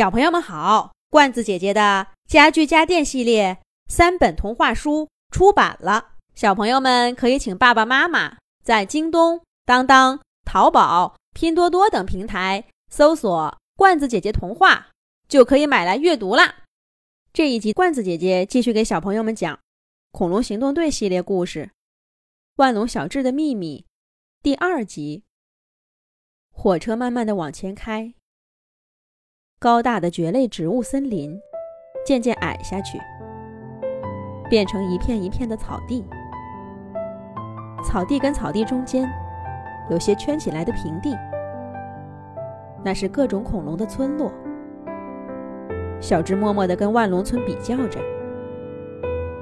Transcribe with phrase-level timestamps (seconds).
[0.00, 14.88] 小朋友们好，罐子姐姐的家具家电系列三本童话书出版了，小朋友们可以请爸爸妈妈在京东、当当、淘宝、拼多多等平台搜索“罐子姐姐童话”，
[15.28, 16.60] 就可以买来阅读啦。
[17.34, 19.54] 这一集，罐子姐姐继续给小朋友们讲
[20.12, 21.66] 《恐龙行动队》系列故事
[22.56, 23.84] 《万龙小智的秘密》
[24.42, 25.24] 第二集。
[26.50, 28.14] 火车慢慢的往前开。
[29.62, 31.38] 高大的蕨类植物森林
[32.02, 32.98] 渐渐矮下去，
[34.48, 36.02] 变成一片一片的草地。
[37.84, 39.06] 草地跟草地中间
[39.90, 41.14] 有些圈起来的平地，
[42.82, 44.32] 那是各种恐龙的村落。
[46.00, 48.00] 小智默默地跟万龙村比较着，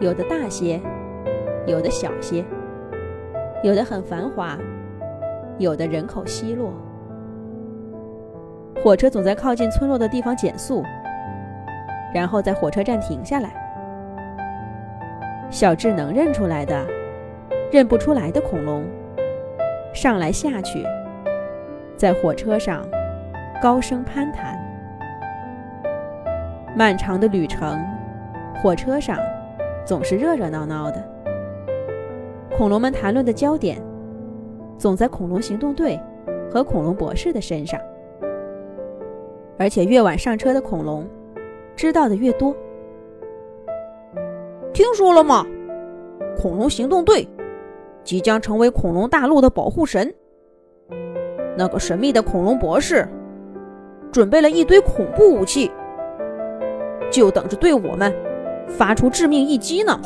[0.00, 0.80] 有的大些，
[1.66, 2.42] 有的小些，
[3.62, 4.56] 有的很繁华，
[5.58, 6.72] 有的人口稀落。
[8.82, 10.84] 火车总在靠近村落的地方减速，
[12.14, 13.50] 然后在火车站停下来。
[15.50, 16.86] 小智能认出来的，
[17.72, 18.84] 认不出来的恐龙，
[19.92, 20.84] 上来下去，
[21.96, 22.86] 在火车上
[23.60, 24.56] 高声攀谈。
[26.76, 27.84] 漫长的旅程，
[28.62, 29.18] 火车上
[29.84, 31.02] 总是热热闹闹的。
[32.56, 33.82] 恐龙们谈论的焦点，
[34.78, 35.98] 总在恐龙行动队
[36.52, 37.80] 和恐龙博士的身上。
[39.58, 41.08] 而且越晚上车的恐龙，
[41.74, 42.54] 知道的越多。
[44.72, 45.46] 听说了吗？
[46.36, 47.26] 恐龙行动队
[48.04, 50.12] 即将成为恐龙大陆的保护神。
[51.56, 53.08] 那个神秘的恐龙博士
[54.12, 55.70] 准备了一堆恐怖武器，
[57.10, 58.14] 就等着对我们
[58.68, 59.98] 发出致命一击呢。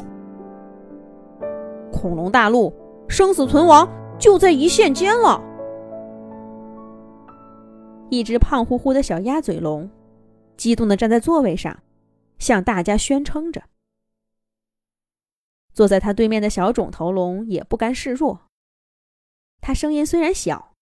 [1.92, 2.72] 恐龙大陆
[3.08, 5.42] 生死存亡就在一线间了。
[8.10, 9.88] 一只胖乎乎的小鸭嘴龙，
[10.56, 11.82] 激动地站在座位上，
[12.38, 13.62] 向大家宣称着。
[15.72, 18.46] 坐在他对面的小肿头龙也不甘示弱。
[19.60, 20.74] 他声音虽然小，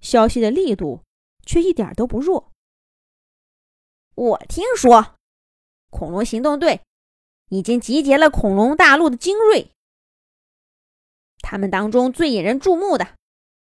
[0.00, 1.04] 消息的力度
[1.46, 2.50] 却一点都不弱。
[4.16, 5.14] 我听说，
[5.90, 6.80] 恐龙行动队
[7.50, 9.70] 已经集结了恐龙大陆的精锐。
[11.38, 13.14] 他们当中最引人注目的，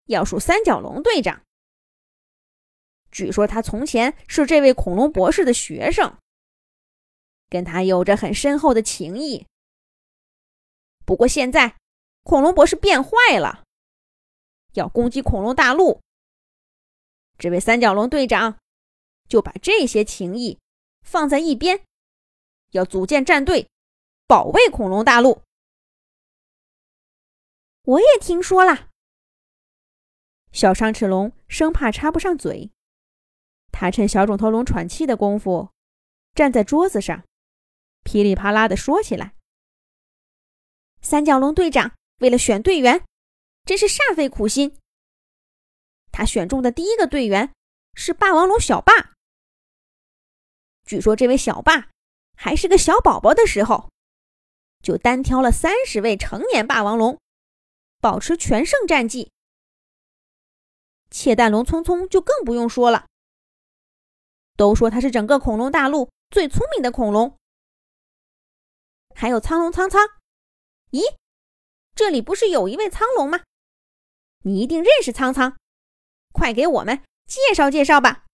[0.05, 1.41] 要数三角龙队长。
[3.11, 6.17] 据说他从前是这位恐龙博士的学生，
[7.49, 9.45] 跟他有着很深厚的情谊。
[11.05, 11.75] 不过现在，
[12.23, 13.63] 恐龙博士变坏了，
[14.73, 16.01] 要攻击恐龙大陆。
[17.37, 18.59] 这位三角龙队长
[19.27, 20.59] 就把这些情谊
[21.01, 21.83] 放在一边，
[22.71, 23.67] 要组建战队，
[24.27, 25.41] 保卫恐龙大陆。
[27.83, 28.89] 我也听说了，
[30.51, 32.69] 小伤齿龙生怕插不上嘴。
[33.71, 35.69] 他趁小肿头龙喘气的功夫，
[36.35, 37.23] 站在桌子上，
[38.03, 39.35] 噼里啪啦地说起来
[41.01, 43.05] ：“三角龙队长为了选队员，
[43.63, 44.77] 真是煞费苦心。
[46.11, 47.53] 他选中的第一个队员
[47.93, 49.13] 是霸王龙小霸。
[50.85, 51.89] 据说这位小霸
[52.35, 53.89] 还是个小宝宝的时候，
[54.81, 57.19] 就单挑了三十位成年霸王龙，
[58.01, 59.31] 保持全胜战绩。
[61.11, 63.05] 窃蛋龙匆匆就更不用说了。”
[64.59, 67.37] 都说它是整个恐龙大陆最聪明的恐龙。
[69.15, 70.01] 还有苍龙苍苍，
[70.91, 70.99] 咦，
[71.95, 73.39] 这里不是有一位苍龙吗？
[74.43, 75.55] 你一定认识苍苍，
[76.33, 78.25] 快给我们介绍介绍吧。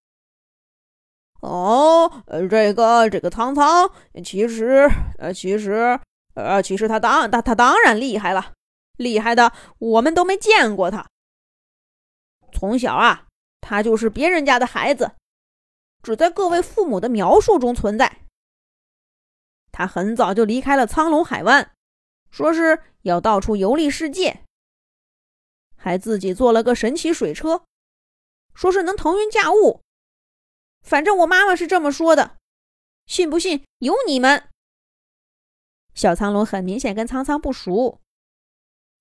[1.41, 3.91] 哦，呃，这个这个苍苍，
[4.23, 5.99] 其实呃，其实
[6.33, 8.53] 呃，其实他当他他当然厉害了，
[8.97, 11.07] 厉害的我们都没见过他。
[12.51, 13.27] 从小啊，
[13.61, 15.11] 他就是别人家的孩子。
[16.05, 18.21] 只在各位父母的描述中存在。
[19.71, 21.73] 他很早就离开了苍龙海湾，
[22.29, 24.43] 说是要到处游历世界，
[25.75, 27.65] 还自己做了个神奇水车，
[28.53, 29.81] 说是能腾云驾雾。
[30.83, 32.37] 反正我妈妈是这么说的，
[33.07, 34.47] 信不信由你们。
[35.95, 37.99] 小苍龙很明显跟苍苍不熟，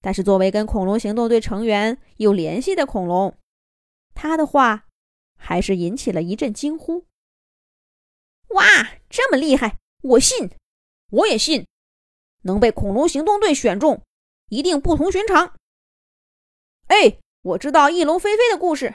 [0.00, 3.36] 但是作为跟恐龙行动队成员有联系的恐龙，
[4.14, 4.83] 他的话。
[5.46, 7.05] 还是引起了一阵惊呼。
[8.49, 8.64] 哇，
[9.11, 9.79] 这么厉害！
[10.00, 10.50] 我信，
[11.11, 11.67] 我也信，
[12.44, 14.02] 能被恐龙行动队选中，
[14.49, 15.55] 一定不同寻常。
[16.87, 18.94] 哎，我知道翼龙飞飞的故事，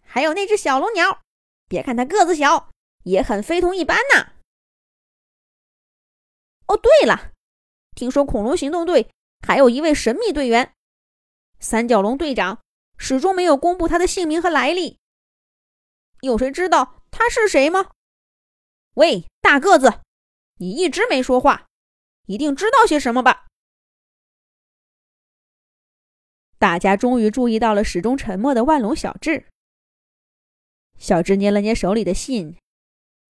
[0.00, 1.20] 还有那只小龙鸟，
[1.68, 2.70] 别看它个子小，
[3.04, 4.32] 也很非同一般呐。
[6.68, 7.32] 哦，对了，
[7.94, 9.10] 听说恐龙行动队
[9.46, 10.72] 还有一位神秘队员，
[11.58, 12.62] 三角龙队长
[12.96, 14.99] 始终没有公布他的姓名和来历。
[16.22, 17.90] 有谁知道他是谁吗？
[18.94, 20.00] 喂，大个子，
[20.56, 21.68] 你一直没说话，
[22.26, 23.46] 一定知道些什么吧？
[26.58, 29.46] 大家终于注意到了始终沉默的万龙小智。
[30.98, 32.58] 小智捏了捏手里的信，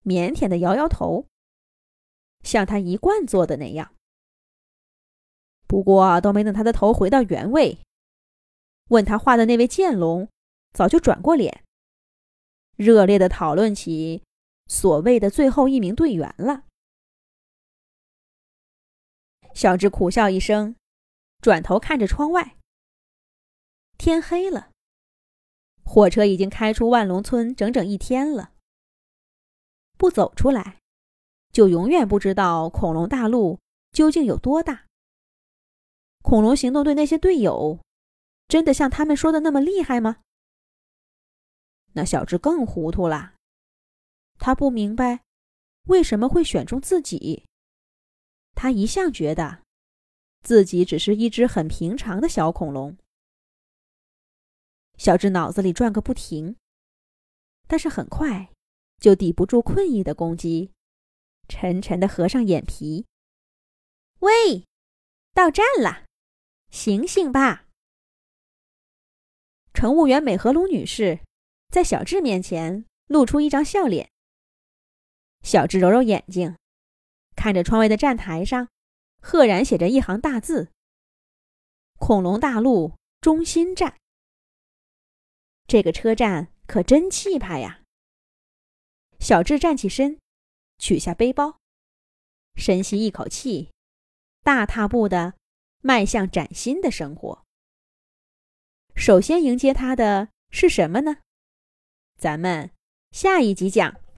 [0.05, 1.29] 腼腆的摇摇头，
[2.43, 3.95] 像他一贯做的那样。
[5.69, 7.79] 不过，都没等他的头回到原位，
[8.89, 10.29] 问他话的那位剑龙
[10.73, 11.63] 早就转过脸，
[12.81, 14.23] 热烈的讨论起
[14.67, 16.65] 所谓的最后一名队员了。
[19.53, 20.75] 小智苦笑一声，
[21.43, 22.57] 转头看着窗外。
[23.99, 24.71] 天黑了，
[25.85, 28.53] 火车已经开出万龙村整整一天了。
[29.99, 30.79] 不走出来，
[31.53, 33.59] 就永远不知道恐龙大陆
[33.93, 34.87] 究竟有多大。
[36.23, 37.79] 恐龙行动队那些队友，
[38.49, 40.23] 真的像他们说的那么厉害吗？
[41.93, 43.35] 那小智更糊涂了，
[44.39, 45.25] 他不明白
[45.87, 47.47] 为什么会选中自己。
[48.55, 49.63] 他一向觉得
[50.43, 52.97] 自己只是一只很平常的小恐龙。
[54.97, 56.57] 小智脑子里转个不停，
[57.67, 58.51] 但是很快
[58.99, 60.73] 就抵不住困意的攻击，
[61.49, 63.07] 沉沉的合上眼皮。
[64.19, 64.67] 喂，
[65.33, 66.05] 到站了。
[66.71, 67.67] 醒醒吧！
[69.73, 71.21] 乘务员美和龙女士
[71.71, 74.11] 在小智面前露出一张笑脸。
[75.43, 76.57] 小智揉揉眼睛，
[77.37, 78.69] 看着窗外的站台上，
[79.21, 80.71] 赫然写着一行大字
[81.99, 83.97] ：“恐龙大陆中心站。”
[85.67, 87.83] 这个车站可真气派呀！
[89.19, 90.19] 小智站起身，
[90.79, 91.59] 取下背包，
[92.57, 93.71] 深吸一口气，
[94.43, 95.35] 大踏步的。
[95.83, 97.47] 迈向崭新的生活。
[98.95, 101.21] 首先迎接他的是什么呢？
[102.21, 102.71] 咱们
[103.13, 104.01] 下一集讲。